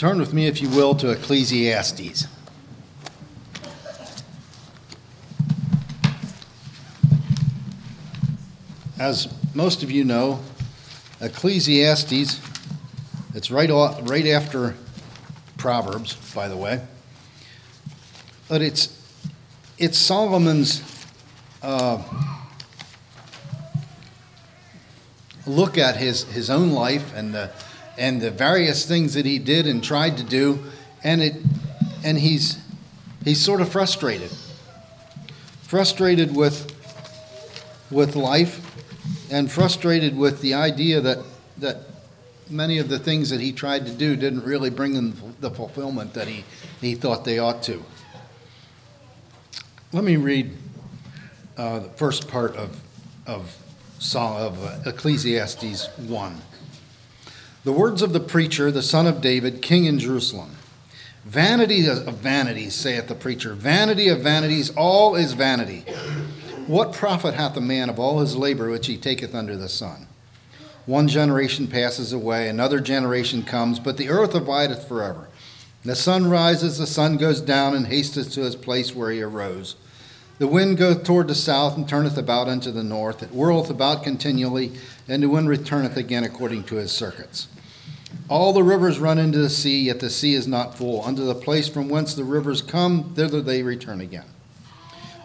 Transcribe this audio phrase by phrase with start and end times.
[0.00, 2.26] Turn with me, if you will, to Ecclesiastes.
[8.98, 10.40] As most of you know,
[11.20, 12.40] Ecclesiastes,
[13.34, 14.74] it's right, off, right after
[15.58, 16.80] Proverbs, by the way.
[18.48, 18.98] But it's,
[19.76, 20.82] it's Solomon's
[21.62, 22.02] uh,
[25.46, 27.50] look at his, his own life and the,
[27.98, 30.64] and the various things that he did and tried to do,
[31.02, 31.34] and, it,
[32.04, 32.58] and he's,
[33.24, 34.30] he's sort of frustrated.
[35.62, 36.72] Frustrated with,
[37.90, 38.66] with life
[39.30, 41.18] and frustrated with the idea that,
[41.58, 41.82] that
[42.48, 46.14] many of the things that he tried to do didn't really bring him the fulfillment
[46.14, 46.44] that he,
[46.80, 47.84] he thought they ought to.
[49.92, 50.56] Let me read
[51.56, 52.80] uh, the first part of,
[53.26, 53.56] of,
[54.14, 56.40] of Ecclesiastes 1.
[57.62, 60.56] The words of the preacher, the son of David, king in Jerusalem.
[61.26, 63.52] Vanity of vanities, saith the preacher.
[63.52, 65.80] Vanity of vanities, all is vanity.
[66.66, 70.06] What profit hath a man of all his labor which he taketh under the sun?
[70.86, 75.28] One generation passes away, another generation comes, but the earth abideth forever.
[75.84, 79.76] The sun rises, the sun goes down, and hasteth to his place where he arose.
[80.38, 83.22] The wind goeth toward the south, and turneth about unto the north.
[83.22, 84.72] It whirleth about continually,
[85.10, 87.48] and the wind returneth again according to his circuits.
[88.28, 91.04] All the rivers run into the sea, yet the sea is not full.
[91.04, 94.26] Unto the place from whence the rivers come, thither they return again.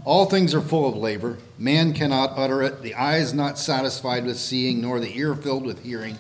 [0.04, 1.38] All things are full of labor.
[1.60, 2.82] Man cannot utter it.
[2.82, 6.18] The eye is not satisfied with seeing, nor the ear filled with hearing.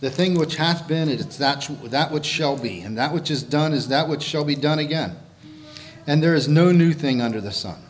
[0.00, 3.30] The thing which hath been, it is that, that which shall be, and that which
[3.30, 5.16] is done is that which shall be done again.
[6.06, 7.82] And there is no new thing under the sun.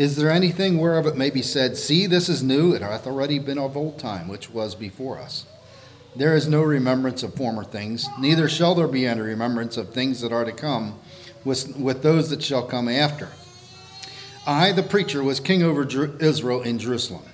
[0.00, 3.38] Is there anything whereof it may be said, See, this is new, it hath already
[3.38, 5.44] been of old time, which was before us?
[6.16, 10.22] There is no remembrance of former things, neither shall there be any remembrance of things
[10.22, 10.98] that are to come
[11.44, 13.28] with, with those that shall come after.
[14.46, 15.86] I, the preacher, was king over
[16.18, 17.24] Israel in Jerusalem.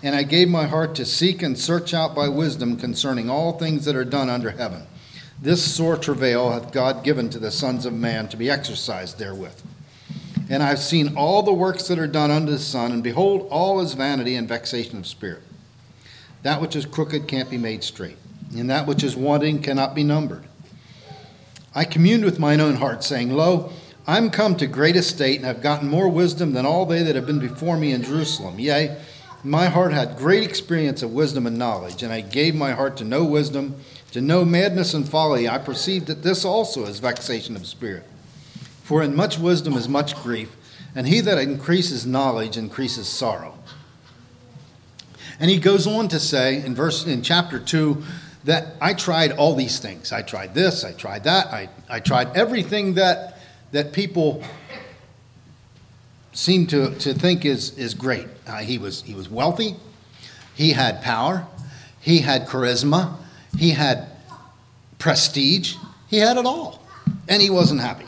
[0.00, 3.84] And I gave my heart to seek and search out by wisdom concerning all things
[3.86, 4.86] that are done under heaven.
[5.42, 9.60] This sore travail hath God given to the sons of man to be exercised therewith.
[10.48, 13.46] And I have seen all the works that are done under the sun, and behold,
[13.50, 15.42] all is vanity and vexation of spirit.
[16.42, 18.16] That which is crooked can't be made straight,
[18.56, 20.44] and that which is wanting cannot be numbered.
[21.74, 23.72] I communed with mine own heart, saying, Lo,
[24.06, 27.26] I'm come to great estate and have gotten more wisdom than all they that have
[27.26, 28.58] been before me in Jerusalem.
[28.58, 28.96] Yea,
[29.44, 33.04] my heart had great experience of wisdom and knowledge, and I gave my heart to
[33.04, 33.76] know wisdom,
[34.12, 35.46] to know madness and folly.
[35.46, 38.04] I perceived that this also is vexation of spirit.
[38.88, 40.56] For in much wisdom is much grief,
[40.94, 43.58] and he that increases knowledge increases sorrow.
[45.38, 48.02] And he goes on to say in verse in chapter 2
[48.44, 50.10] that I tried all these things.
[50.10, 53.38] I tried this, I tried that, I, I tried everything that
[53.72, 54.42] that people
[56.32, 58.26] seem to, to think is, is great.
[58.46, 59.76] Uh, he, was, he was wealthy,
[60.54, 61.46] he had power,
[62.00, 63.16] he had charisma,
[63.58, 64.08] he had
[64.98, 65.76] prestige,
[66.08, 66.82] he had it all,
[67.28, 68.06] and he wasn't happy.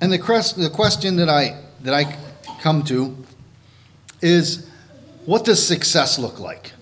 [0.00, 2.16] And the, crest, the question that I, that I
[2.60, 3.16] come to
[4.20, 4.68] is
[5.24, 6.72] what does success look like?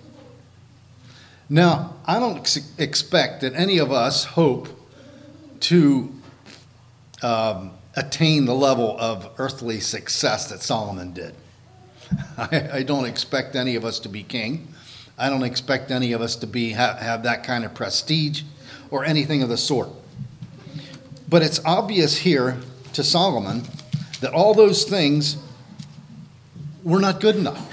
[1.48, 4.68] Now, I don't ex- expect that any of us hope
[5.60, 6.12] to
[7.22, 11.34] um, attain the level of earthly success that Solomon did.
[12.38, 14.68] I, I, don't expect any of us to be king.
[15.16, 18.42] I don't expect any of us to be have, have that kind of prestige
[18.90, 19.88] or anything of the sort.
[21.28, 22.58] But it's obvious here
[22.94, 23.62] to Solomon
[24.20, 25.36] that all those things
[26.82, 27.70] were not good enough.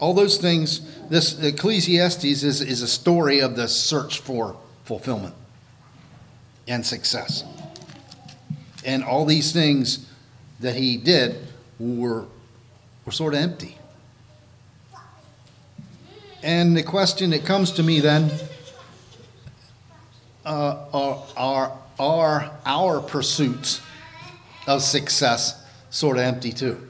[0.00, 5.34] All those things, this Ecclesiastes is, is a story of the search for fulfillment
[6.68, 7.44] and success.
[8.84, 10.06] And all these things
[10.60, 11.46] that he did
[11.78, 12.26] were,
[13.04, 13.76] were sort of empty.
[16.42, 18.30] And the question that comes to me then
[20.44, 23.80] uh, are, are, are our pursuits
[24.66, 26.86] of success sort of empty too?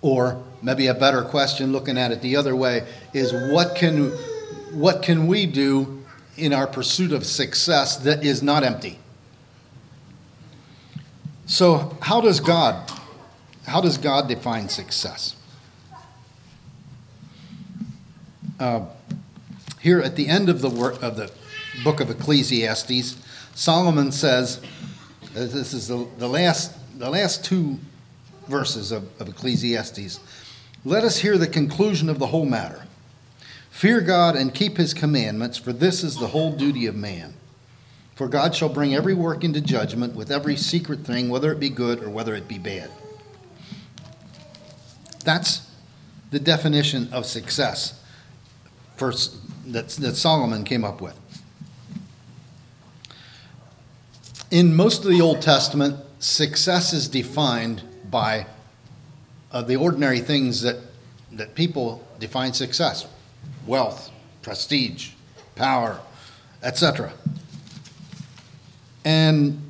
[0.00, 4.10] Or maybe a better question, looking at it the other way, is what can,
[4.72, 6.04] what can we do
[6.36, 8.98] in our pursuit of success that is not empty.
[11.46, 12.92] So, how does God
[13.68, 15.36] how does God define success?
[18.58, 18.86] Uh,
[19.78, 21.30] here at the end of the work of the
[21.84, 23.16] book of Ecclesiastes,
[23.54, 24.60] Solomon says,
[25.36, 27.78] uh, this is the, the last the last two
[28.48, 30.18] verses of, of Ecclesiastes.
[30.84, 32.86] Let us hear the conclusion of the whole matter.
[33.70, 37.34] Fear God and keep his commandments, for this is the whole duty of man.
[38.16, 41.68] For God shall bring every work into judgment with every secret thing, whether it be
[41.68, 42.90] good or whether it be bad.
[45.24, 45.70] That's
[46.30, 48.02] the definition of success
[48.96, 49.36] first,
[49.72, 51.16] that, that Solomon came up with.
[54.50, 58.46] In most of the Old Testament, success is defined by
[59.52, 60.76] uh, the ordinary things that,
[61.32, 63.06] that people define success
[63.66, 64.10] wealth,
[64.40, 65.10] prestige,
[65.54, 66.00] power,
[66.62, 67.12] etc.
[69.04, 69.62] And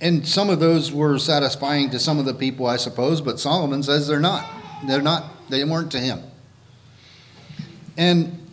[0.00, 3.82] and some of those were satisfying to some of the people, I suppose, but Solomon
[3.82, 4.44] says they're not.
[4.86, 6.22] They're not, they weren't to him.
[7.96, 8.44] And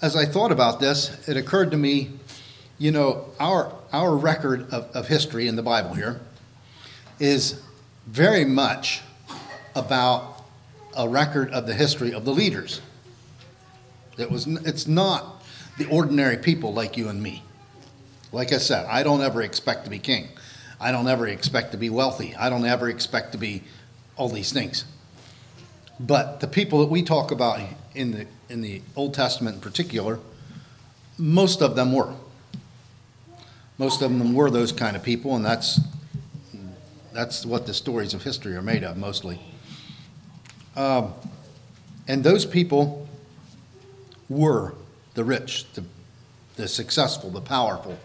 [0.00, 2.10] as I thought about this, it occurred to me,
[2.78, 6.20] you know, our, our record of, of history in the Bible here
[7.18, 7.62] is
[8.06, 9.02] very much
[9.74, 10.42] about
[10.96, 12.80] a record of the history of the leaders.
[14.18, 15.42] It was, it's not
[15.78, 17.42] the ordinary people like you and me.
[18.32, 20.28] Like I said, I don't ever expect to be king.
[20.80, 22.34] I don't ever expect to be wealthy.
[22.34, 23.62] I don't ever expect to be
[24.16, 24.84] all these things.
[26.00, 27.60] But the people that we talk about
[27.94, 30.18] in the, in the Old Testament in particular,
[31.18, 32.14] most of them were.
[33.82, 35.80] Most of them were those kind of people, and that's,
[37.12, 39.40] that's what the stories of history are made of mostly.
[40.76, 41.14] Um,
[42.06, 43.08] and those people
[44.28, 44.74] were
[45.14, 45.82] the rich, the,
[46.54, 47.98] the successful, the powerful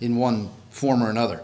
[0.00, 1.42] in one form or another.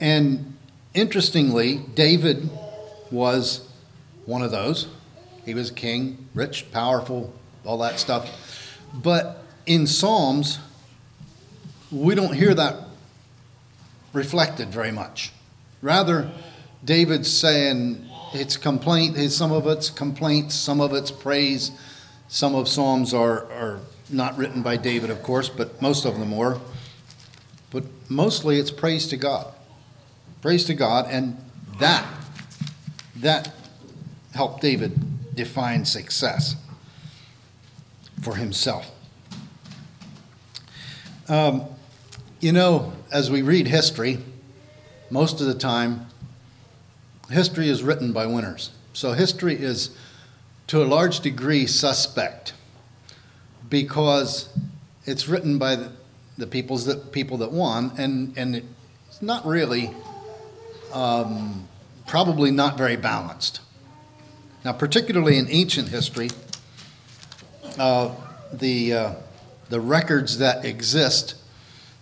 [0.00, 0.56] And
[0.94, 2.50] interestingly, David
[3.12, 3.68] was
[4.26, 4.88] one of those.
[5.44, 7.32] He was king, rich, powerful,
[7.64, 8.76] all that stuff.
[8.92, 10.58] But in Psalms,
[11.94, 12.76] we don't hear that
[14.12, 15.32] reflected very much.
[15.80, 16.30] Rather,
[16.84, 21.70] David's saying it's complaint, some of it's complaints, some of it's praise,
[22.28, 23.80] some of Psalms are, are
[24.10, 26.58] not written by David, of course, but most of them were.
[27.70, 29.52] But mostly it's praise to God.
[30.42, 31.38] Praise to God, and
[31.78, 32.06] that,
[33.16, 33.52] that
[34.34, 36.56] helped David define success
[38.20, 38.90] for himself.
[41.28, 41.73] Um,
[42.44, 44.18] you know, as we read history,
[45.08, 46.06] most of the time,
[47.30, 48.70] history is written by winners.
[48.92, 49.96] So history is,
[50.66, 52.52] to a large degree, suspect
[53.70, 54.50] because
[55.06, 55.92] it's written by the,
[56.36, 59.90] the peoples that people that won, and and it's not really,
[60.92, 61.66] um,
[62.06, 63.60] probably not very balanced.
[64.66, 66.28] Now, particularly in ancient history,
[67.78, 68.14] uh,
[68.52, 69.14] the uh,
[69.70, 71.36] the records that exist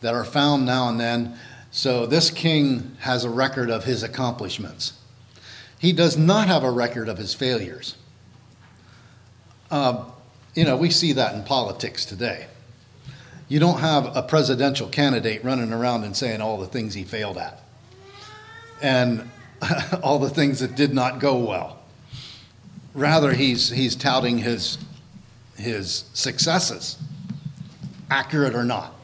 [0.02, 1.37] that are found now and then.
[1.70, 4.93] So this king has a record of his accomplishments.
[5.78, 7.96] He does not have a record of his failures.
[9.70, 10.04] Uh,
[10.54, 12.46] you know, we see that in politics today.
[13.49, 17.38] You don't have a presidential candidate running around and saying all the things he failed
[17.38, 17.60] at
[18.82, 19.31] and
[20.02, 21.78] all the things that did not go well.
[22.94, 24.78] Rather, he's, he's touting his,
[25.56, 26.98] his successes,
[28.10, 28.94] accurate or not.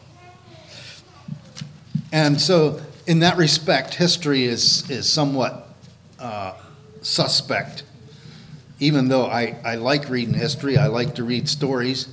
[2.12, 5.68] And so, in that respect, history is, is somewhat
[6.18, 6.54] uh,
[7.02, 7.84] suspect
[8.80, 12.08] even though I, I like reading history, I like to read stories,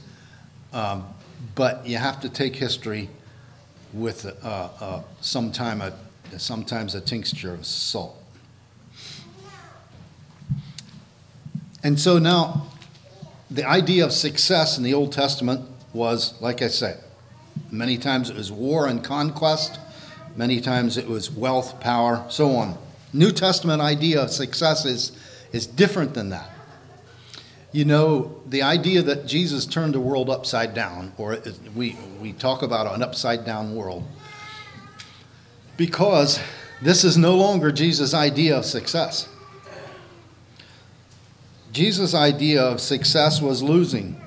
[0.73, 1.05] um,
[1.53, 3.09] but you have to take history
[3.93, 5.93] with uh, uh, sometime a,
[6.39, 8.21] sometimes a tincture of salt.
[11.83, 12.67] And so now,
[13.51, 17.03] the idea of success in the Old Testament was, like I said,
[17.69, 19.79] many times it was war and conquest,
[20.35, 22.77] many times it was wealth, power, so on.
[23.13, 25.11] New Testament idea of success is,
[25.51, 26.49] is different than that.
[27.71, 31.37] You know, the idea that Jesus turned the world upside down, or
[31.75, 34.05] we, we talk about an upside down world,
[35.77, 36.39] because
[36.81, 39.27] this is no longer Jesus' idea of success.
[41.71, 44.21] Jesus' idea of success was losing,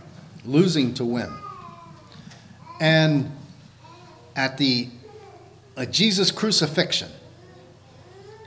[0.44, 1.32] losing to win.
[2.80, 3.32] And
[4.36, 4.88] at the
[5.86, 7.10] Jesus' crucifixion,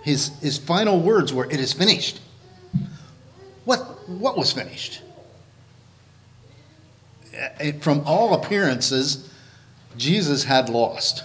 [0.04, 2.20] his, his final words were, It is finished.
[3.66, 5.02] What, what was finished?
[7.80, 9.30] From all appearances,
[9.98, 11.24] Jesus had lost.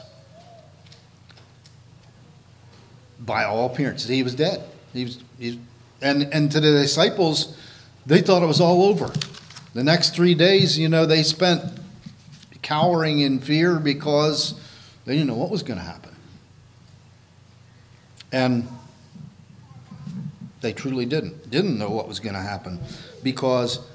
[3.18, 4.62] By all appearances, he was dead.
[4.92, 5.60] He was, he,
[6.00, 7.56] and, and to the disciples,
[8.04, 9.12] they thought it was all over.
[9.74, 11.62] The next three days, you know, they spent
[12.62, 14.60] cowering in fear because
[15.06, 16.14] they didn't know what was going to happen.
[18.32, 18.68] And
[20.60, 21.50] They truly didn't.
[21.50, 22.80] Didn't know what was going to happen
[23.22, 23.86] because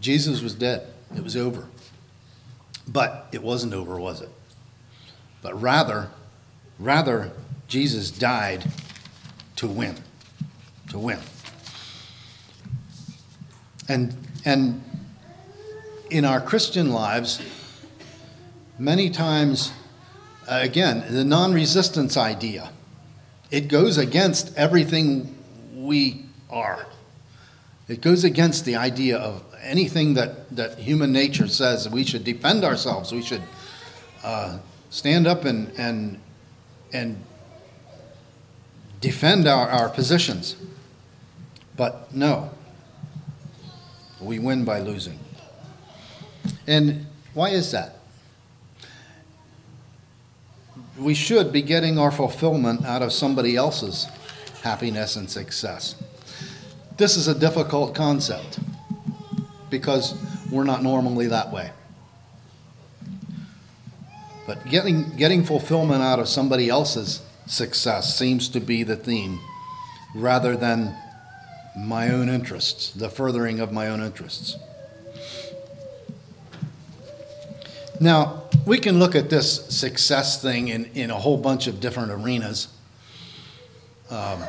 [0.00, 0.86] Jesus was dead.
[1.16, 1.66] It was over.
[2.86, 4.28] But it wasn't over, was it?
[5.42, 6.10] But rather,
[6.78, 7.32] rather,
[7.66, 8.70] Jesus died
[9.56, 9.96] to win.
[10.90, 11.18] To win.
[13.88, 14.84] And, and
[16.10, 17.40] in our Christian lives,
[18.78, 19.72] many times,
[20.46, 22.70] again, the non resistance idea,
[23.50, 25.36] it goes against everything
[25.74, 26.86] we are.
[27.88, 32.64] It goes against the idea of anything that, that human nature says we should defend
[32.64, 33.42] ourselves, we should
[34.24, 34.58] uh,
[34.90, 36.20] stand up and, and,
[36.92, 37.22] and
[39.00, 40.56] defend our, our positions.
[41.76, 42.50] But no,
[44.20, 45.18] we win by losing.
[46.66, 47.98] And why is that?
[50.98, 54.06] We should be getting our fulfillment out of somebody else's
[54.62, 55.94] happiness and success.
[56.96, 58.58] This is a difficult concept
[59.68, 60.14] because
[60.50, 61.70] we're not normally that way.
[64.46, 69.40] But getting, getting fulfillment out of somebody else's success seems to be the theme
[70.14, 70.96] rather than
[71.76, 74.56] my own interests, the furthering of my own interests.
[78.00, 82.10] Now, we can look at this success thing in, in a whole bunch of different
[82.10, 82.66] arenas,
[84.10, 84.40] um,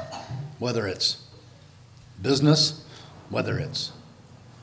[0.57, 1.23] whether it's
[2.19, 2.83] business,
[3.29, 3.91] whether it's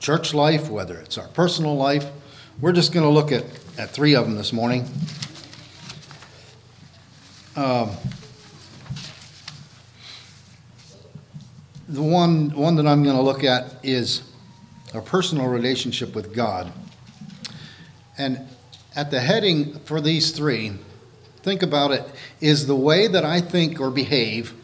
[0.01, 2.11] church life, whether it's our personal life.
[2.61, 3.45] We're just going to look at,
[3.79, 4.89] at three of them this morning.
[7.55, 7.93] Um,
[11.89, 14.23] the one, one that I'm going to look at is
[14.93, 16.73] a personal relationship with God.
[18.19, 18.49] And
[18.97, 20.73] at the heading for these three,
[21.43, 22.05] think about it
[22.41, 24.55] is the way that I think or behave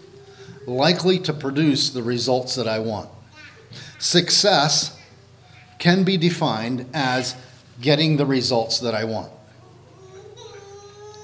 [0.67, 3.09] likely to produce the results that I want?
[3.99, 4.97] Success
[5.79, 7.35] can be defined as
[7.81, 9.33] getting the results that I want.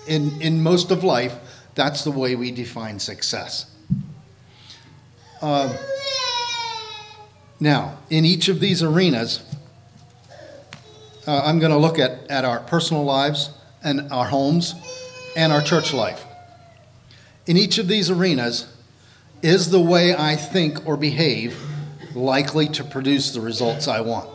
[0.07, 1.37] In, in most of life,
[1.75, 3.67] that's the way we define success.
[5.43, 5.77] Uh,
[7.61, 9.43] now, in each of these arenas,
[11.27, 13.51] uh, I'm going to look at, at our personal lives
[13.83, 14.75] and our homes
[15.37, 16.25] and our church life.
[17.47, 18.73] In each of these arenas,
[19.43, 21.61] is the way I think or behave
[22.15, 24.29] likely to produce the results I want?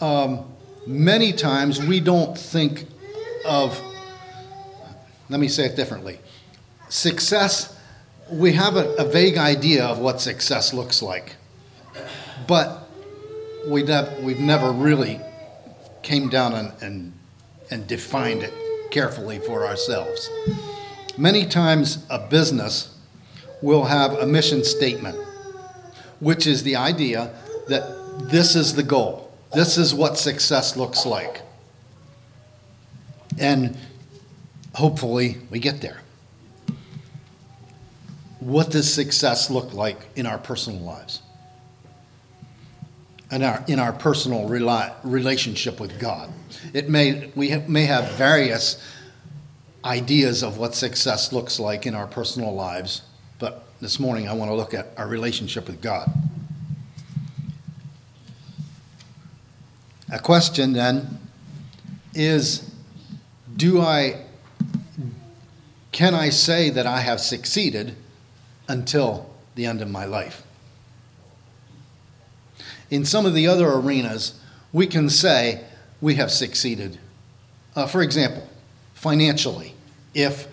[0.00, 0.52] Um,
[0.86, 2.86] many times we don't think
[3.44, 3.80] of,
[5.28, 6.18] let me say it differently.
[6.88, 7.78] Success,
[8.30, 11.36] we have a, a vague idea of what success looks like,
[12.46, 12.81] but
[13.66, 13.84] we
[14.22, 15.20] we've never really
[16.02, 17.12] came down and, and,
[17.70, 18.52] and defined it
[18.90, 20.28] carefully for ourselves.
[21.16, 22.96] Many times, a business
[23.60, 25.16] will have a mission statement,
[26.20, 27.32] which is the idea
[27.68, 31.42] that this is the goal, this is what success looks like.
[33.38, 33.76] And
[34.74, 36.00] hopefully, we get there.
[38.40, 41.22] What does success look like in our personal lives?
[43.32, 46.30] In our, in our personal rela- relationship with God.
[46.74, 48.78] It may, we have, may have various
[49.84, 53.02] ideas of what success looks like in our personal lives,
[53.38, 56.12] but this morning I want to look at our relationship with God.
[60.12, 61.18] A question then
[62.14, 62.70] is
[63.56, 64.26] do I
[65.90, 67.96] can I say that I have succeeded
[68.68, 70.42] until the end of my life?
[72.92, 74.38] In some of the other arenas,
[74.70, 75.64] we can say
[76.02, 76.98] we have succeeded.
[77.74, 78.46] Uh, for example,
[78.92, 79.74] financially,
[80.12, 80.46] if,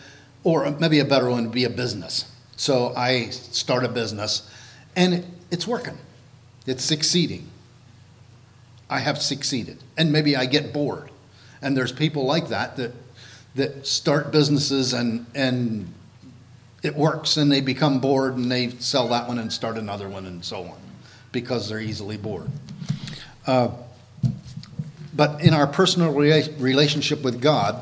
[0.46, 2.32] or maybe a better one would be a business.
[2.56, 4.50] So I start a business
[4.96, 5.98] and it's working,
[6.66, 7.50] it's succeeding.
[8.90, 9.84] I have succeeded.
[9.98, 11.12] And maybe I get bored.
[11.62, 12.94] And there's people like that that,
[13.56, 15.94] that start businesses and, and
[16.84, 20.26] it works and they become bored and they sell that one and start another one
[20.26, 20.89] and so on
[21.32, 22.50] because they're easily bored.
[23.46, 23.70] Uh,
[25.14, 27.82] but in our personal relationship with God,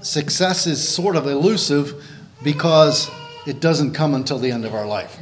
[0.00, 2.02] success is sort of elusive
[2.42, 3.10] because
[3.46, 5.18] it doesn't come until the end of our life.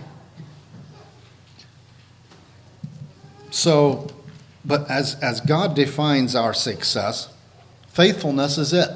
[3.51, 4.09] So,
[4.65, 7.29] but as, as God defines our success,
[7.89, 8.89] faithfulness is it.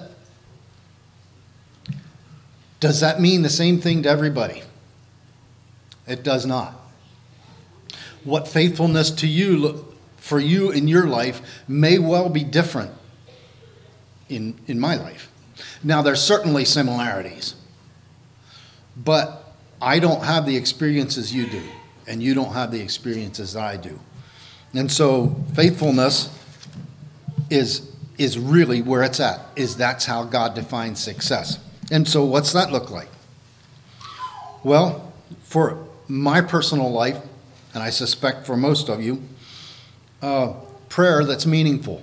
[2.80, 4.62] Does that mean the same thing to everybody?
[6.06, 6.75] It does not.
[8.26, 9.95] What faithfulness to you
[10.26, 12.90] for you in your life may well be different
[14.28, 15.30] in, in my life.
[15.85, 17.54] Now, there's certainly similarities,
[18.97, 21.62] but I don't have the experiences you do,
[22.09, 24.00] and you don't have the experiences that I do.
[24.75, 26.37] And so faithfulness
[27.49, 29.40] is is really where it's at.
[29.54, 31.59] Is that's how God defines success.
[31.92, 33.09] And so what's that look like?
[34.64, 35.12] Well,
[35.45, 37.18] for my personal life,
[37.76, 39.23] and I suspect for most of you,
[40.23, 40.54] uh,
[40.88, 42.02] prayer that's meaningful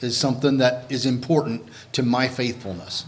[0.00, 3.06] is something that is important to my faithfulness.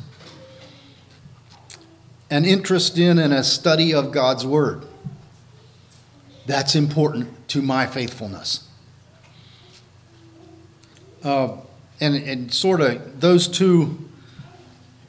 [2.29, 4.85] An interest in and a study of God's Word.
[6.45, 8.69] That's important to my faithfulness.
[11.23, 11.59] Uh,
[12.01, 13.97] and, and sort of those two,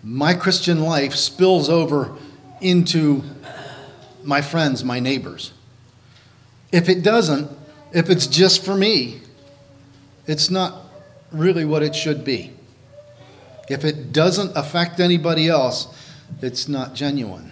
[0.04, 2.16] my Christian life spills over
[2.62, 3.24] into
[4.24, 5.54] my friends, my neighbors.
[6.72, 7.50] If it doesn't,
[7.94, 9.22] if it's just for me,
[10.26, 10.84] it's not
[11.32, 12.52] really what it should be.
[13.70, 15.88] If it doesn't affect anybody else,
[16.42, 17.52] it's not genuine.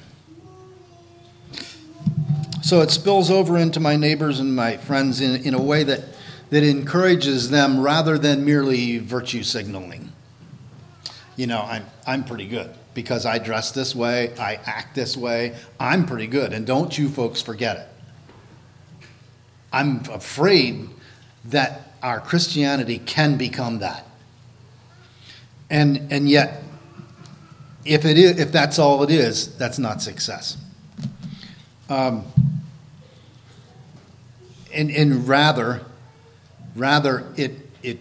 [2.62, 6.04] So it spills over into my neighbors and my friends in, in a way that,
[6.50, 10.12] that encourages them rather than merely virtue signaling.
[11.36, 15.56] You know, I'm, I'm pretty good because I dress this way, I act this way.
[15.80, 17.88] I'm pretty good, and don't you folks forget it.
[19.76, 20.88] I'm afraid
[21.46, 24.08] that our Christianity can become that.
[25.70, 26.64] And, and yet,
[27.84, 30.56] if, it is, if that's all it is, that's not success.
[31.90, 32.24] Um,
[34.74, 35.82] and, and rather,
[36.74, 38.00] rather it, it,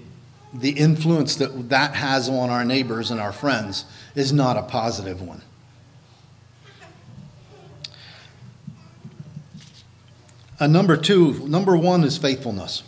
[0.53, 5.21] the influence that that has on our neighbors and our friends is not a positive
[5.21, 5.43] one.
[10.67, 12.83] Number two, number one is faithfulness.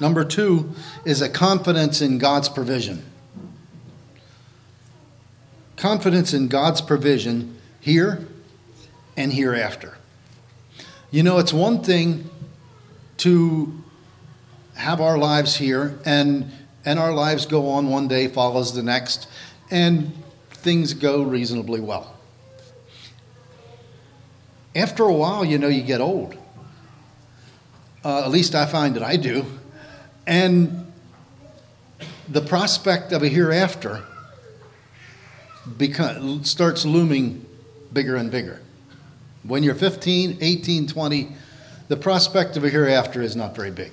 [0.00, 3.04] Number two is a confidence in God's provision.
[5.76, 8.26] Confidence in God's provision here
[9.16, 9.98] and hereafter.
[11.10, 12.30] You know, it's one thing
[13.18, 13.82] to
[14.74, 16.50] have our lives here and
[16.84, 19.28] and our lives go on one day follows the next
[19.70, 20.12] and
[20.50, 22.16] things go reasonably well.
[24.74, 26.36] After a while, you know, you get old.
[28.04, 29.44] Uh, at least I find that I do.
[30.26, 30.90] And
[32.28, 34.04] the prospect of a hereafter
[36.42, 37.44] starts looming
[37.92, 38.60] bigger and bigger.
[39.42, 41.28] When you're 15, 18, 20,
[41.88, 43.92] the prospect of a hereafter is not very big.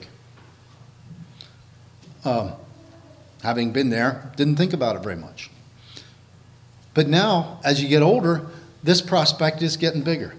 [2.23, 2.53] Um,
[3.43, 5.49] having been there, didn't think about it very much.
[6.93, 8.47] But now, as you get older,
[8.83, 10.35] this prospect is getting bigger.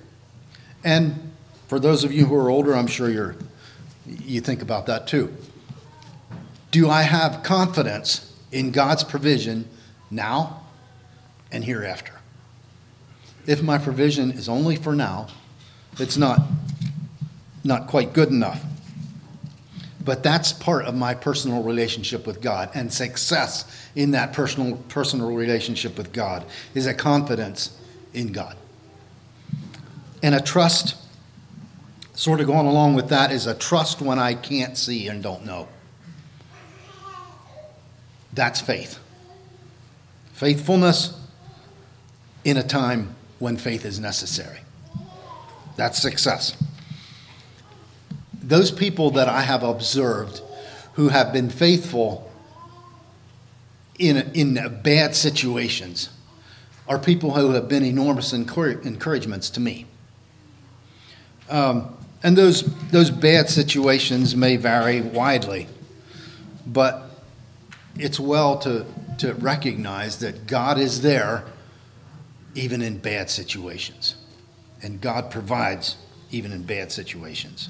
[0.84, 1.32] And
[1.66, 3.36] for those of you who are older, I'm sure you're,
[4.08, 5.34] you think about that too.
[6.70, 9.68] Do I have confidence in God's provision
[10.10, 10.62] now
[11.50, 12.12] and hereafter?
[13.46, 15.28] If my provision is only for now,
[15.98, 16.40] it's not,
[17.64, 18.64] not quite good enough.
[20.04, 22.70] But that's part of my personal relationship with God.
[22.74, 26.44] And success in that personal, personal relationship with God
[26.74, 27.78] is a confidence
[28.14, 28.56] in God.
[30.22, 30.96] And a trust,
[32.18, 35.44] sort of going along with that, is a trust when I can't see and don't
[35.44, 35.68] know.
[38.32, 38.98] That's faith.
[40.32, 41.18] Faithfulness
[42.44, 44.60] in a time when faith is necessary.
[45.76, 46.56] That's success
[48.48, 50.40] those people that I have observed
[50.94, 52.30] who have been faithful
[53.98, 56.08] in, in bad situations
[56.88, 59.84] are people who have been enormous encouragements to me.
[61.50, 65.68] Um, and those, those bad situations may vary widely,
[66.66, 67.10] but
[67.96, 68.84] it's well to,
[69.18, 71.44] to recognize that God is there
[72.54, 74.16] even in bad situations,
[74.82, 75.96] and God provides
[76.30, 77.68] even in bad situations.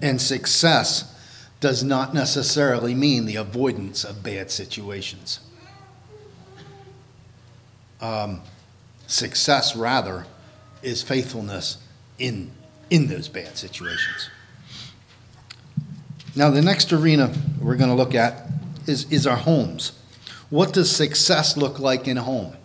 [0.00, 1.14] And success
[1.60, 5.40] does not necessarily mean the avoidance of bad situations.
[8.00, 8.42] Um,
[9.06, 10.26] success, rather,
[10.82, 11.78] is faithfulness
[12.18, 12.50] in,
[12.90, 14.30] in those bad situations.
[16.36, 18.48] Now, the next arena we're going to look at
[18.86, 19.92] is, is our homes.
[20.50, 22.56] What does success look like in a home?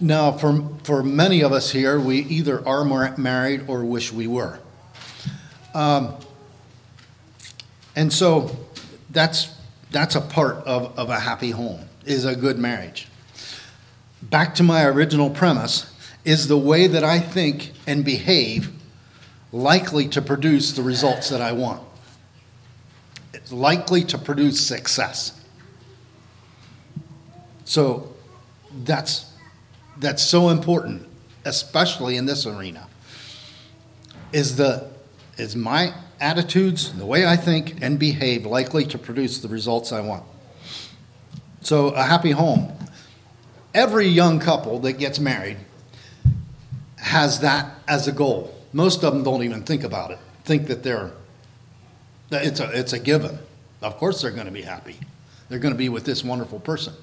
[0.00, 2.84] Now, for, for many of us here, we either are
[3.16, 4.58] married or wish we were.
[5.74, 6.16] Um,
[7.94, 8.56] and so
[9.10, 9.54] that's,
[9.90, 13.08] that's a part of, of a happy home, is a good marriage.
[14.22, 15.89] Back to my original premise
[16.24, 18.70] is the way that I think and behave
[19.52, 21.82] likely to produce the results that I want?
[23.32, 25.40] It's likely to produce success.
[27.64, 28.12] So
[28.84, 29.32] that's,
[29.98, 31.06] that's so important,
[31.44, 32.88] especially in this arena,
[34.32, 34.88] is the,
[35.36, 40.00] is my attitudes, the way I think and behave likely to produce the results I
[40.00, 40.24] want?
[41.62, 42.72] So a happy home.
[43.72, 45.58] Every young couple that gets married
[47.00, 48.54] has that as a goal.
[48.72, 50.18] Most of them don't even think about it.
[50.44, 51.10] Think that they're
[52.30, 53.38] that it's a it's a given.
[53.82, 54.96] Of course they're going to be happy.
[55.48, 56.94] They're going to be with this wonderful person.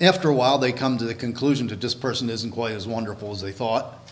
[0.00, 3.32] After a while they come to the conclusion that this person isn't quite as wonderful
[3.32, 4.10] as they thought.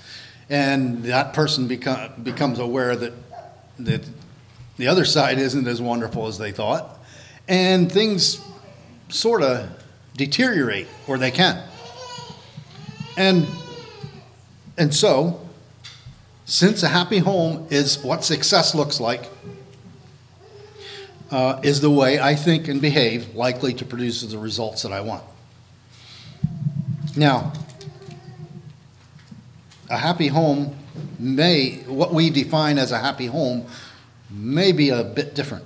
[0.51, 3.13] And that person become, becomes aware that
[3.79, 4.07] that
[4.77, 6.99] the other side isn't as wonderful as they thought.
[7.47, 8.41] And things
[9.09, 9.69] sort of
[10.17, 11.63] deteriorate, or they can.
[13.17, 13.47] And,
[14.77, 15.41] and so,
[16.45, 19.29] since a happy home is what success looks like,
[21.31, 25.01] uh, is the way I think and behave likely to produce the results that I
[25.01, 25.25] want.
[27.17, 27.53] Now,
[29.91, 30.77] a happy home
[31.19, 33.67] may, what we define as a happy home,
[34.31, 35.65] may be a bit different.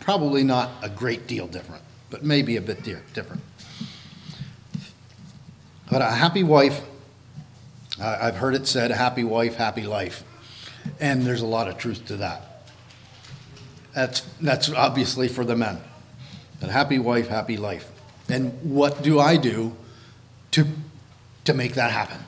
[0.00, 3.42] Probably not a great deal different but maybe a bit different.
[5.90, 6.82] But a happy wife,
[8.00, 10.24] I've heard it said, happy wife, happy life.
[10.98, 12.64] And there's a lot of truth to that.
[13.94, 15.80] That's, that's obviously for the men.
[16.62, 17.90] A happy wife, happy life.
[18.28, 19.76] And what do I do
[20.52, 20.66] to,
[21.44, 22.18] to make that happen?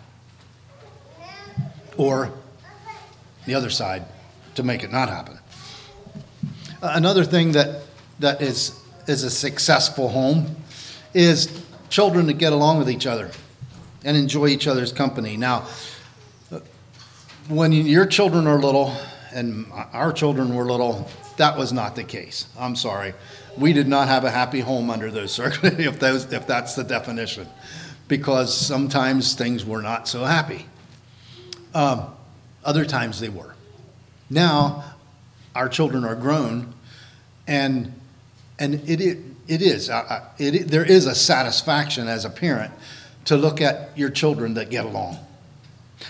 [1.97, 2.33] Or
[3.47, 4.05] the other side,
[4.57, 5.39] to make it not happen.
[6.83, 7.83] Another thing that,
[8.19, 10.57] that is is a successful home
[11.13, 13.31] is children that get along with each other
[14.05, 15.37] and enjoy each other's company.
[15.37, 15.67] Now,
[17.49, 18.95] when your children are little
[19.33, 22.47] and our children were little, that was not the case.
[22.59, 23.15] I'm sorry.
[23.57, 26.85] We did not have a happy home under those circumstances, if, those, if that's the
[26.85, 27.49] definition,
[28.09, 30.67] because sometimes things were not so happy.
[31.75, 32.15] Um,
[32.65, 33.55] other times they were.
[34.31, 34.85] Now,
[35.55, 36.73] our children are grown,
[37.47, 37.93] and
[38.59, 39.91] and it, it, it is.
[39.91, 42.73] Uh, it, there is a satisfaction as a parent
[43.25, 45.19] to look at your children that get along.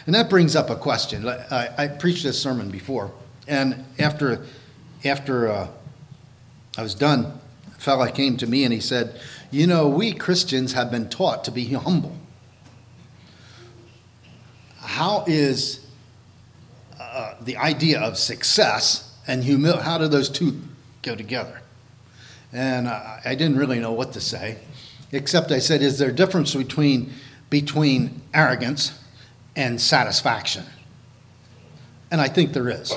[0.06, 1.28] And that brings up a question.
[1.28, 3.12] I, I preached this sermon before,
[3.46, 4.44] and after,
[5.04, 5.68] after uh,
[6.76, 10.72] I was done, a fellow came to me and he said, You know, we Christians
[10.72, 12.16] have been taught to be humble.
[14.80, 15.86] How is
[17.00, 20.60] uh, the idea of success and humility, how do those two
[21.02, 21.60] go together?
[22.54, 24.58] and I, I didn't really know what to say,
[25.12, 27.12] except I said, "Is there a difference between
[27.50, 28.98] between arrogance
[29.56, 30.64] and satisfaction?"
[32.10, 32.92] And I think there is.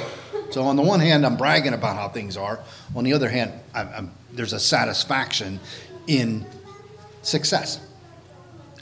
[0.52, 2.60] So on the one hand, I'm bragging about how things are.
[2.96, 5.60] On the other hand, I'm, I'm, there's a satisfaction
[6.08, 6.46] in
[7.22, 7.80] success,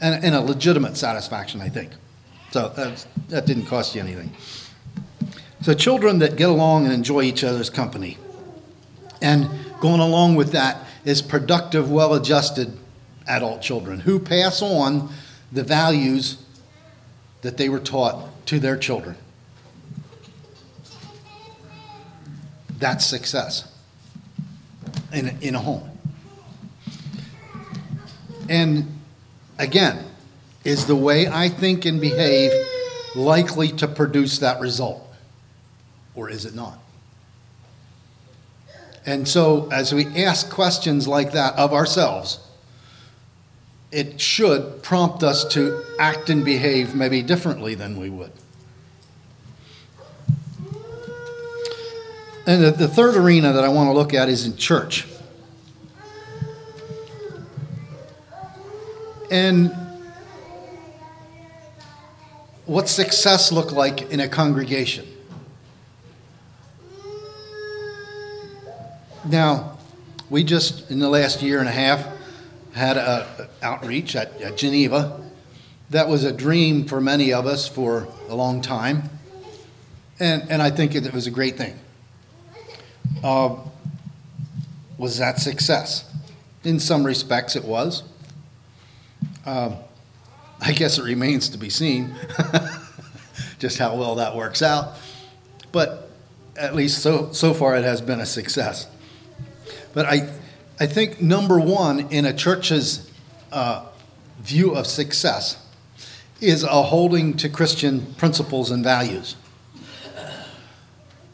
[0.02, 1.92] and, and a legitimate satisfaction, I think.
[2.52, 2.96] So uh,
[3.30, 4.32] that didn't cost you anything.
[5.62, 8.18] So children that get along and enjoy each other's company,
[9.22, 12.76] and Going along with that is productive, well adjusted
[13.28, 15.10] adult children who pass on
[15.52, 16.44] the values
[17.42, 19.16] that they were taught to their children.
[22.78, 23.72] That's success
[25.14, 25.90] in a, in a home.
[28.50, 29.00] And
[29.58, 30.04] again,
[30.64, 32.52] is the way I think and behave
[33.16, 35.02] likely to produce that result?
[36.16, 36.80] Or is it not?
[39.06, 42.40] And so, as we ask questions like that of ourselves,
[43.96, 48.32] it should prompt us to act and behave maybe differently than we would.
[52.46, 55.08] And the, the third arena that I want to look at is in church.
[59.32, 59.74] And
[62.66, 65.08] what success look like in a congregation?
[69.24, 69.78] Now,
[70.30, 72.15] we just, in the last year and a half,
[72.76, 75.22] had an outreach at, at Geneva.
[75.90, 79.10] That was a dream for many of us for a long time.
[80.20, 81.80] And, and I think it, was a great thing.
[83.24, 83.58] Uh,
[84.98, 86.04] was that success?
[86.64, 88.04] In some respects, it was.
[89.46, 89.76] Uh,
[90.60, 92.16] I guess it remains to be seen
[93.60, 94.96] just how well that works out.
[95.72, 96.10] But
[96.58, 98.88] at least so, so far, it has been a success.
[99.94, 100.30] But I,
[100.80, 103.10] I think number one in a church's
[103.52, 103.86] uh,
[104.40, 105.58] view of success
[106.42, 109.36] is a holding to Christian principles and values.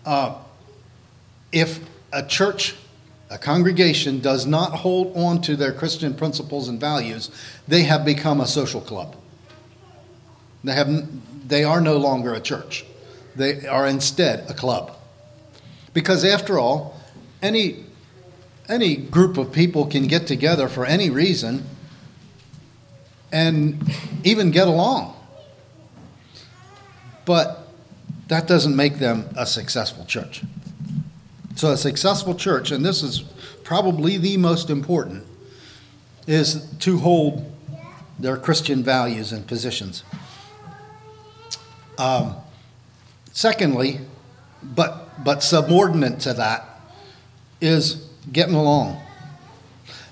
[0.05, 0.35] Uh,
[1.51, 1.79] if
[2.13, 2.75] a church
[3.31, 7.31] a congregation does not hold on to their Christian principles and values,
[7.65, 9.15] they have become a social club.
[10.65, 12.85] They, have, they are no longer a church.
[13.37, 14.97] They are instead a club.
[15.93, 16.99] Because after all,
[17.41, 17.85] any,
[18.71, 21.65] any group of people can get together for any reason
[23.31, 23.83] and
[24.23, 25.13] even get along.
[27.25, 27.67] But
[28.29, 30.41] that doesn't make them a successful church.
[31.55, 33.21] So, a successful church, and this is
[33.63, 35.25] probably the most important,
[36.25, 37.53] is to hold
[38.17, 40.03] their Christian values and positions.
[41.97, 42.35] Um,
[43.33, 43.99] secondly,
[44.63, 46.65] but, but subordinate to that,
[47.59, 49.01] is getting along.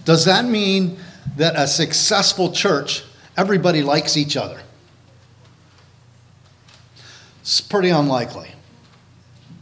[0.05, 0.97] Does that mean
[1.37, 3.03] that a successful church,
[3.37, 4.61] everybody likes each other?
[7.41, 8.51] It's pretty unlikely.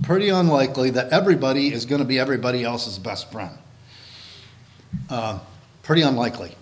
[0.03, 3.57] Pretty unlikely that everybody is going to be everybody else's best friend.
[5.09, 5.39] Uh,
[5.83, 6.55] pretty unlikely.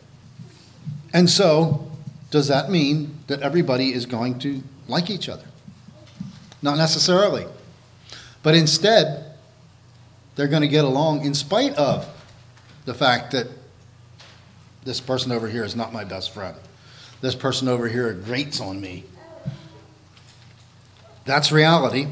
[1.14, 1.92] And so,
[2.32, 5.46] does that mean that everybody is going to like each other?
[6.62, 7.46] Not necessarily.
[8.44, 9.25] But instead,
[10.36, 12.08] they're going to get along in spite of
[12.86, 13.48] the fact that
[14.84, 16.56] this person over here is not my best friend.
[17.22, 19.04] This person over here grates on me.
[21.26, 22.08] That's reality.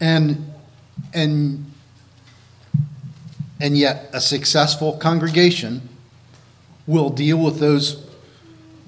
[0.00, 0.52] And
[1.14, 1.72] and
[3.60, 5.88] and yet a successful congregation
[6.86, 8.06] will deal with those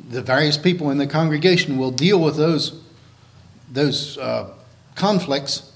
[0.08, 2.80] the various people in the congregation will deal with those
[3.70, 4.50] those uh,
[4.94, 5.72] conflicts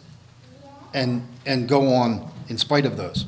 [0.93, 3.27] and and go on in spite of those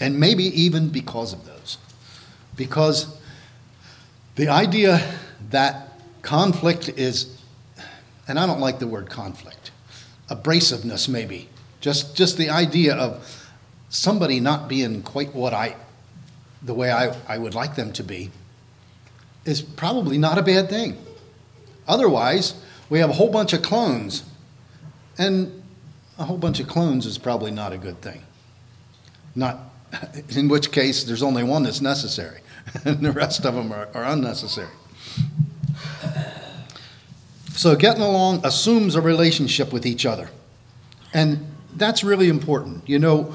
[0.00, 1.78] and maybe even because of those
[2.56, 3.18] because
[4.36, 5.14] the idea
[5.50, 7.36] that conflict is
[8.28, 9.70] and I don't like the word conflict,
[10.28, 11.48] abrasiveness maybe.
[11.80, 13.46] Just, just the idea of
[13.88, 15.76] somebody not being quite what I,
[16.62, 18.30] the way I, I would like them to be,
[19.44, 20.96] is probably not a bad thing.
[21.86, 22.54] Otherwise,
[22.90, 24.24] we have a whole bunch of clones,
[25.16, 25.62] and
[26.18, 28.22] a whole bunch of clones is probably not a good thing.
[29.36, 29.60] Not,
[30.30, 32.40] in which case, there's only one that's necessary,
[32.84, 34.72] and the rest of them are, are unnecessary.
[37.52, 40.28] So, getting along assumes a relationship with each other.
[41.14, 42.86] And that's really important.
[42.86, 43.34] You know,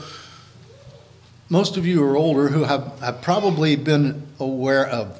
[1.49, 5.19] most of you are older who have, have probably been aware of,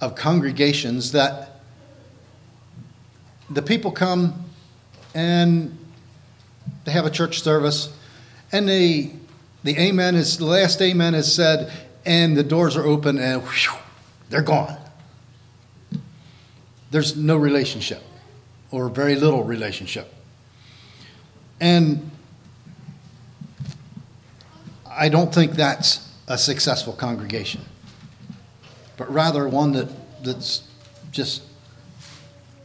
[0.00, 1.60] of congregations that
[3.48, 4.44] the people come
[5.14, 5.78] and
[6.84, 7.96] they have a church service
[8.52, 9.12] and they,
[9.64, 11.72] the amen is, the last amen is said
[12.06, 13.78] and the doors are open and whew,
[14.28, 14.76] they're gone.
[16.90, 18.02] There's no relationship
[18.70, 20.12] or very little relationship.
[21.60, 22.10] And
[24.88, 27.62] I don't think that's a successful congregation,
[28.96, 29.88] but rather one that
[30.22, 30.68] that's
[31.10, 31.42] just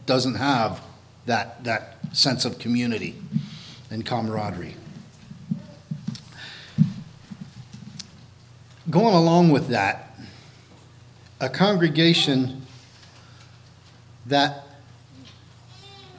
[0.06, 0.82] doesn't have
[1.26, 3.16] that that sense of community
[3.90, 4.76] and camaraderie.
[8.90, 10.18] Going along with that,
[11.40, 12.66] a congregation
[14.26, 14.66] that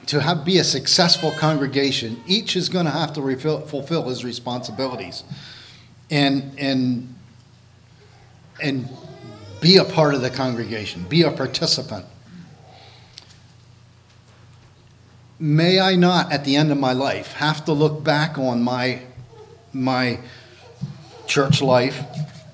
[0.06, 4.24] to have, be a successful congregation, each is going to have to refill, fulfill his
[4.24, 5.22] responsibilities
[6.10, 7.14] and, and,
[8.60, 8.88] and
[9.60, 12.04] be a part of the congregation, be a participant.
[15.38, 19.02] May I not, at the end of my life, have to look back on my,
[19.72, 20.20] my
[21.26, 22.04] church life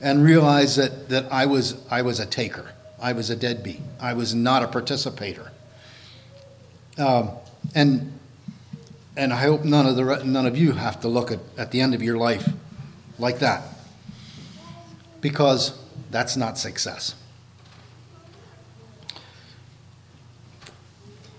[0.01, 2.73] and realize that, that I, was, I was a taker.
[3.01, 3.81] I was a deadbeat.
[4.01, 5.53] I was not a participator.
[6.99, 7.31] Um,
[7.75, 8.13] and
[9.17, 11.81] and I hope none of the none of you have to look at, at the
[11.81, 12.49] end of your life
[13.19, 13.63] like that,
[15.21, 15.77] because
[16.11, 17.17] that's not success.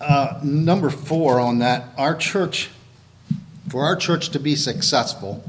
[0.02, 2.70] Uh, number four on that, our church,
[3.70, 5.44] for our church to be successful,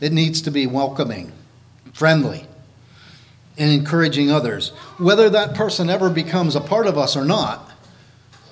[0.00, 1.32] it needs to be welcoming,
[1.98, 2.46] friendly,
[3.58, 4.68] and encouraging others.
[4.98, 7.72] Whether that person ever becomes a part of us or not,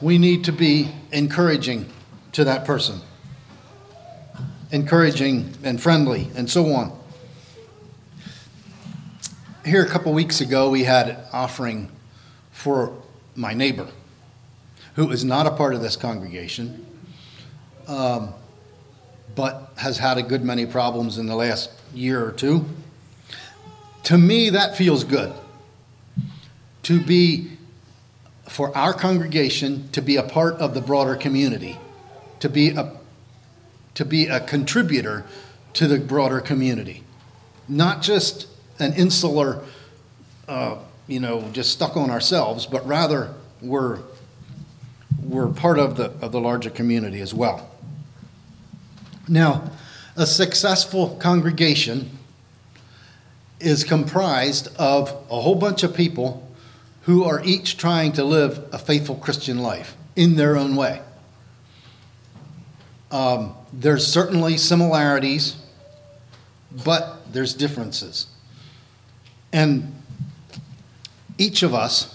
[0.00, 1.88] we need to be encouraging
[2.32, 3.02] to that person,
[4.72, 6.98] encouraging and friendly, and so on.
[9.64, 11.88] Here, a couple weeks ago, we had an offering
[12.50, 13.00] for
[13.36, 13.86] my neighbor,
[14.96, 16.84] who is not a part of this congregation,
[17.86, 18.34] um,
[19.36, 22.66] but has had a good many problems in the last year or two.
[24.06, 25.32] To me, that feels good.
[26.84, 27.50] To be
[28.48, 31.76] for our congregation to be a part of the broader community,
[32.38, 32.92] to be a,
[33.94, 35.24] to be a contributor
[35.72, 37.02] to the broader community.
[37.68, 38.46] not just
[38.78, 39.62] an insular,
[40.48, 43.98] uh, you know, just stuck on ourselves, but rather we're,
[45.22, 47.70] we're part of the, of the larger community as well.
[49.28, 49.70] Now,
[50.16, 52.15] a successful congregation
[53.60, 56.46] is comprised of a whole bunch of people
[57.02, 61.00] who are each trying to live a faithful Christian life in their own way.
[63.10, 65.56] Um, there's certainly similarities,
[66.84, 68.26] but there's differences.
[69.52, 69.94] And
[71.38, 72.14] each of us,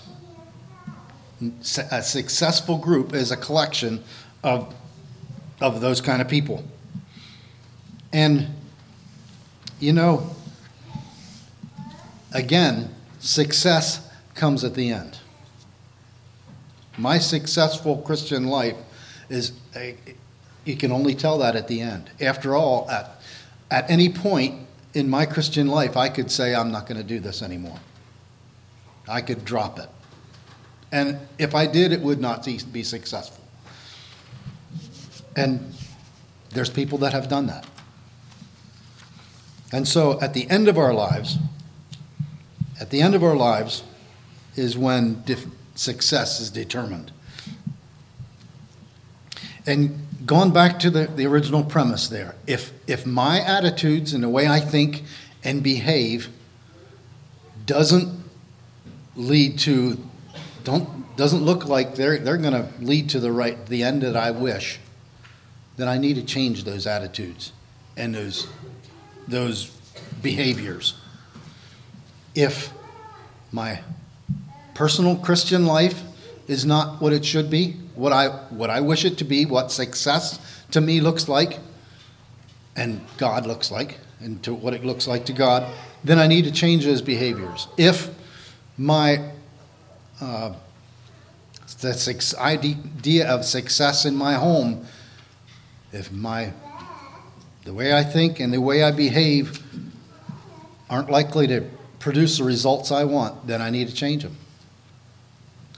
[1.91, 4.03] a successful group, is a collection
[4.43, 4.73] of,
[5.59, 6.63] of those kind of people.
[8.11, 8.47] And,
[9.79, 10.35] you know,
[12.31, 15.19] again, success comes at the end.
[16.97, 18.77] My successful Christian life
[19.29, 19.95] is, a,
[20.65, 22.09] you can only tell that at the end.
[22.19, 23.21] After all, at,
[23.69, 27.19] at any point in my Christian life, I could say, I'm not going to do
[27.19, 27.79] this anymore.
[29.07, 29.89] I could drop it.
[30.91, 33.43] And if I did, it would not be successful.
[35.35, 35.73] And
[36.49, 37.65] there's people that have done that.
[39.71, 41.37] And so at the end of our lives,
[42.81, 43.83] at the end of our lives
[44.55, 47.11] is when dif- success is determined.
[49.65, 54.29] And going back to the, the original premise there, if, if my attitudes and the
[54.29, 55.03] way I think
[55.43, 56.29] and behave
[57.65, 58.23] doesn't
[59.15, 59.97] lead to,
[60.63, 64.17] don't, doesn't look like they're, they're going to lead to the right, the end that
[64.17, 64.79] I wish,
[65.77, 67.53] then I need to change those attitudes
[67.95, 68.47] and those
[69.27, 69.71] those
[70.21, 70.95] behaviors.
[72.33, 72.71] If
[73.51, 73.81] my
[74.73, 76.01] personal Christian life
[76.47, 79.71] is not what it should be, what I, what I wish it to be, what
[79.71, 80.39] success
[80.71, 81.59] to me looks like,
[82.75, 85.71] and God looks like, and to what it looks like to God,
[86.03, 87.67] then I need to change those behaviors.
[87.77, 88.09] If
[88.77, 89.31] my
[90.19, 90.53] uh,
[91.81, 94.85] the idea of success in my home,
[95.91, 96.53] if my
[97.65, 99.63] the way I think and the way I behave
[100.89, 101.69] aren't likely to
[102.01, 104.35] produce the results I want, then I need to change them.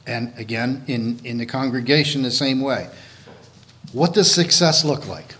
[0.07, 2.89] And again, in, in the congregation, the same way.
[3.91, 5.35] What does success look like?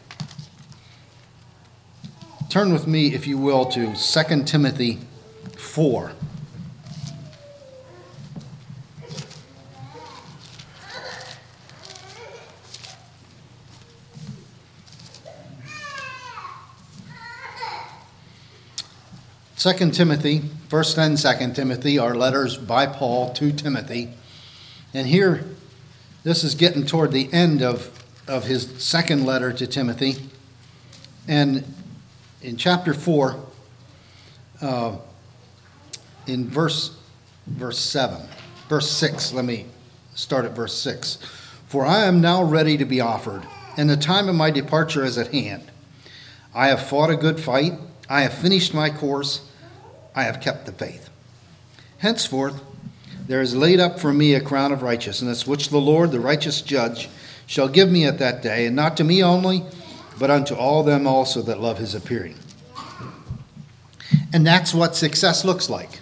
[2.50, 5.00] Turn with me, if you will, to 2 Timothy
[5.58, 6.12] 4.
[19.63, 24.10] 2 Timothy, 1st and 2nd Timothy are letters by Paul to Timothy.
[24.93, 25.45] And here,
[26.23, 27.89] this is getting toward the end of,
[28.28, 30.15] of his second letter to Timothy.
[31.30, 31.63] And
[32.41, 33.39] in chapter 4,
[34.60, 34.97] uh,
[36.28, 36.97] in verse,
[37.47, 38.19] verse 7,
[38.67, 39.67] verse 6, let me
[40.13, 41.19] start at verse 6.
[41.67, 43.43] For I am now ready to be offered,
[43.78, 45.71] and the time of my departure is at hand.
[46.54, 47.76] I have fought a good fight,
[48.10, 49.49] I have finished my course.
[50.15, 51.10] I have kept the faith.
[51.99, 52.62] Henceforth,
[53.28, 56.62] there is laid up for me a crown of righteousness, which the Lord, the righteous
[56.62, 57.10] judge,
[57.45, 59.63] shall give me at that day, and not to me only,
[60.19, 62.36] but unto all them also that love his appearing.
[64.34, 65.99] And that's what success looks like.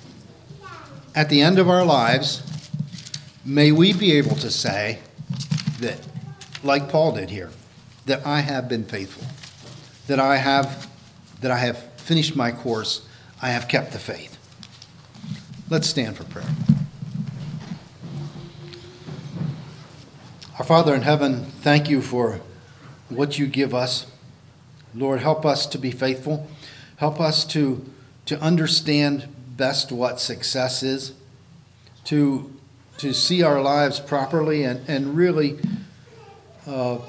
[1.13, 2.41] At the end of our lives,
[3.45, 4.99] may we be able to say
[5.79, 5.99] that,
[6.63, 7.51] like Paul did here,
[8.05, 9.27] that I have been faithful,
[10.07, 10.89] that I have,
[11.41, 13.07] that I have finished my course
[13.41, 14.37] I have kept the faith.
[15.69, 16.49] Let's stand for prayer.
[20.59, 22.41] Our Father in heaven, thank you for
[23.09, 24.05] what you give us.
[24.93, 26.47] Lord, help us to be faithful.
[26.97, 27.83] Help us to,
[28.27, 29.27] to understand
[29.57, 31.13] best what success is,
[32.03, 32.53] to,
[32.97, 35.57] to see our lives properly, and, and really
[36.67, 36.99] uh,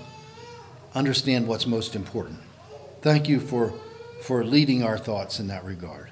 [0.94, 2.38] understand what's most important.
[3.02, 3.74] Thank you for,
[4.22, 6.11] for leading our thoughts in that regard.